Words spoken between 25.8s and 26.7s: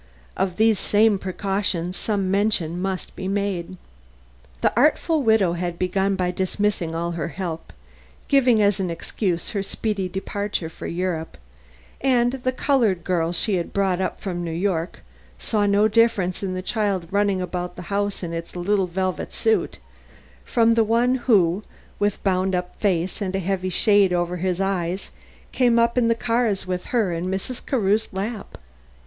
in the cars